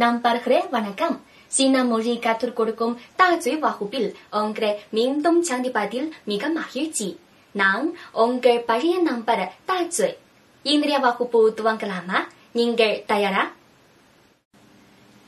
[0.00, 1.16] நம்பர்கிறே வணக்கம்
[1.50, 4.08] சீனா மொழி கற்றுக் கொடுக்கும் தாஜுய் வகுப்பில்
[4.40, 7.08] உங்களை மீண்டும் சந்திப்பதில் மிக மகிழ்ச்சி
[7.54, 7.86] நான்
[8.24, 10.16] உங்கள் பழைய நம்பர் தாஜுய்
[10.64, 12.20] இன்றைய வகுப்பு துவங்கலாமா
[12.52, 13.44] நீங்கள் தயாரா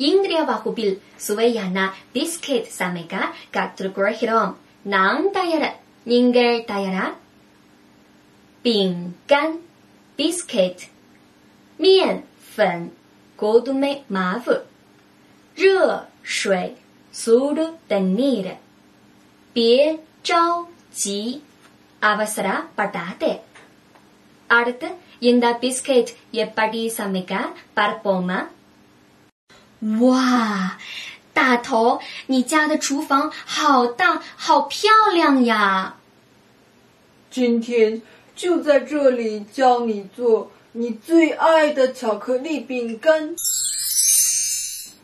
[0.00, 1.78] இன்றைய வகுப்பில் சுவையான
[2.14, 4.52] பிஸ்கெட் சமைக்க கற்றுக்கொள்கிறோம்
[4.86, 5.72] நான் தயார்
[6.06, 7.06] நீங்கள் தயாரா
[8.64, 9.58] 饼干
[10.18, 10.78] biscuit
[11.80, 12.90] 面粉
[13.42, 14.62] godume mavu
[15.54, 16.76] 热水
[17.14, 18.56] sudu tenir
[19.52, 21.42] 别着急
[22.00, 23.40] avasara patate
[24.56, 24.88] அடுத்து
[25.28, 26.10] இந்த பிஸ்கெட்
[26.44, 27.32] எப்படி சமைக்க
[27.76, 28.38] பார்ப்போமா
[30.00, 30.76] 哇，
[31.32, 35.96] 大头，你家的厨房好大，好漂亮呀！
[37.30, 38.02] 今天
[38.34, 43.35] 就在这里教你做 你最爱的巧克力饼干。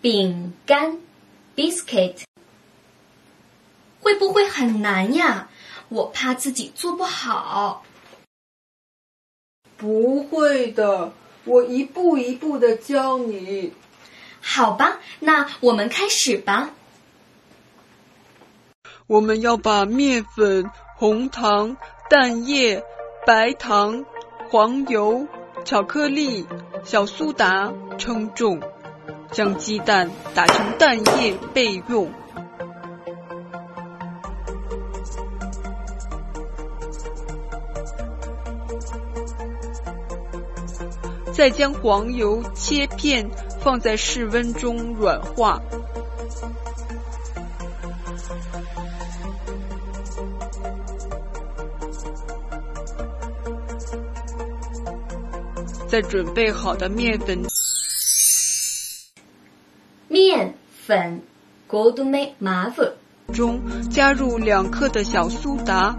[0.00, 0.98] 饼干
[1.54, 2.22] ，biscuit，
[4.00, 5.50] 会不会很难呀？
[5.90, 7.84] 我怕自己做不好。
[9.76, 11.12] 不会的，
[11.44, 13.74] 我一步一步的教你。
[14.40, 16.70] 好吧，那我们开始吧。
[19.06, 21.76] 我们要把面粉、红糖、
[22.08, 22.82] 蛋液、
[23.26, 24.06] 白糖、
[24.48, 25.26] 黄油、
[25.68, 26.46] 巧克力、
[26.82, 28.58] 小苏打称重，
[29.30, 32.10] 将鸡蛋打成蛋液备用。
[41.34, 43.28] 再将黄油切片
[43.60, 45.60] 放在室温中软化。
[55.88, 57.42] 在准备好的面粉
[60.06, 60.54] 面
[60.86, 61.22] 粉
[61.68, 62.92] godume m a f
[63.32, 63.58] 中
[63.90, 65.96] 加入两克的小苏打，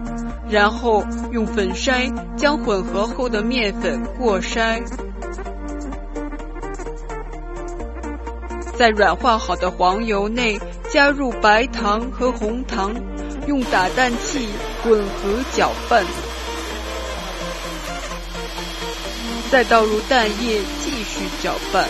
[0.49, 4.79] 然后用粉筛将混合后的面粉过筛。
[8.77, 10.59] 在软化好的黄油内
[10.89, 12.93] 加入白糖和红糖，
[13.47, 14.47] 用打蛋器
[14.83, 16.05] 混合搅拌。
[19.51, 21.89] 再倒入蛋液，继续搅拌。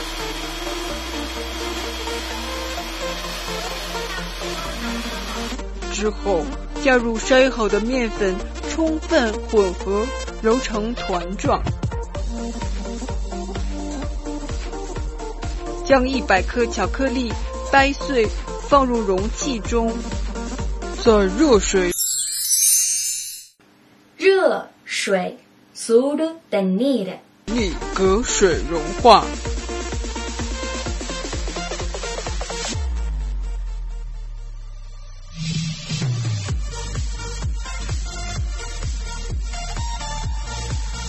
[5.91, 6.45] 之后
[6.81, 8.33] 加入筛好的面粉，
[8.69, 10.07] 充分混合，
[10.41, 11.61] 揉成团状。
[15.85, 17.33] 将一百克巧克力
[17.69, 18.25] 掰碎，
[18.69, 19.91] 放入容器中，
[21.03, 21.91] 在热水
[24.15, 25.37] 热水
[25.75, 27.17] sudu tenir
[27.55, 29.25] 里隔水融化。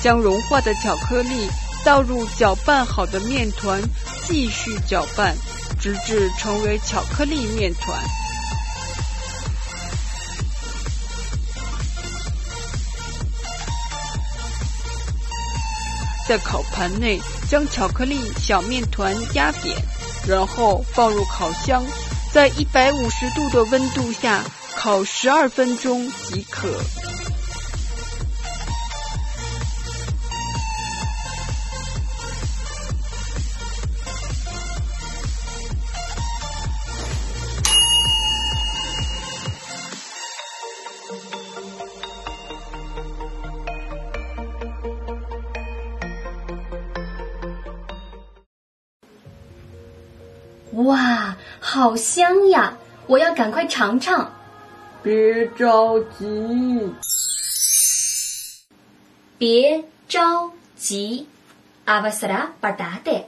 [0.02, 1.46] 将融化的巧克力
[1.84, 3.82] 倒入搅拌好的面团，
[4.26, 5.36] 继续搅拌，
[5.78, 8.02] 直至成为巧克力面团。
[16.30, 19.76] 在烤盘内将巧克力小面团压扁，
[20.28, 21.82] 然后放入烤箱，
[22.32, 24.40] 在一百五十度的温度下
[24.76, 26.68] 烤十二分钟即可。
[50.74, 52.76] 哇，好香呀！
[53.06, 54.32] 我要赶快尝尝。
[55.02, 56.94] 别着急，
[59.36, 61.26] 别着急
[61.86, 63.24] ，avasara patate。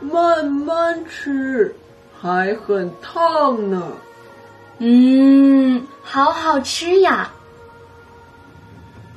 [0.00, 1.74] 慢慢吃，
[2.20, 3.92] 还很烫呢。
[4.78, 7.30] 嗯，好好吃呀！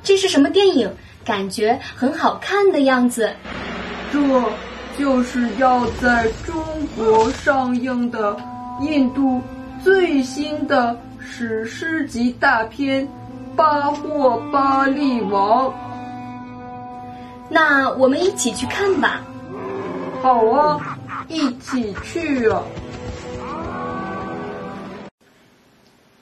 [0.02, 0.94] 这是什么电影？
[1.24, 3.32] 感觉很好看的样子。
[4.12, 4.20] 这
[4.97, 6.55] 就是要在中
[6.95, 8.35] 国上映的
[8.81, 9.41] 印度
[9.83, 13.05] 最新的史诗级大片《
[13.55, 15.69] 巴霍巴利王》。
[17.49, 19.21] 那我们一起去看吧。
[20.21, 20.97] 好啊，
[21.27, 22.63] 一起去啊！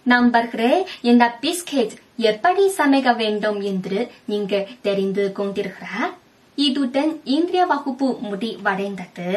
[0.06, 6.14] Nambarhre yenda biscuit 예빨리 사메가 웬덤 yen드르 닝게 데린드 공디르hra
[6.65, 9.31] இத்துடன் இன்றைய வகுப்பு முடிவடைந்தது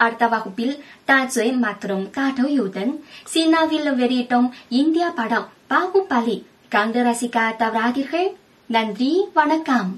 [0.00, 0.74] அடுத்த வகுப்பில்
[1.10, 2.92] தாஜை மற்றும் தாட்டோயுடன்
[3.32, 4.48] சீனாவில் வெளியிட்டோம்
[4.80, 6.38] இந்தியா படம் பாகுபலி
[6.74, 8.30] கண்டு ரசிக்க தவறாதீர்கள்.
[8.70, 9.92] நன்றி வணக்கம்.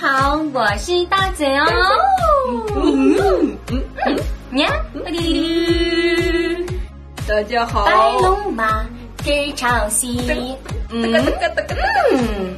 [0.00, 0.08] 好，
[0.54, 1.64] 我是大嘴哦。
[2.76, 4.16] 嗯嗯嗯，
[4.60, 5.55] 呀、嗯，嗯嗯
[7.36, 7.92] 大家好，白
[8.22, 8.82] 龙马，
[9.18, 10.56] 歌唱戏，
[10.88, 11.12] 嗯。
[12.10, 12.56] 嗯。